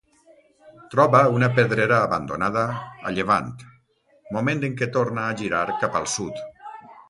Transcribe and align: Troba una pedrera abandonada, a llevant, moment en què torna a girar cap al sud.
Troba 0.93 1.19
una 1.39 1.49
pedrera 1.57 1.99
abandonada, 2.07 2.65
a 3.09 3.13
llevant, 3.19 3.53
moment 4.39 4.67
en 4.71 4.77
què 4.83 4.91
torna 4.99 5.27
a 5.29 5.39
girar 5.45 5.65
cap 5.85 6.01
al 6.05 6.13
sud. 6.19 6.45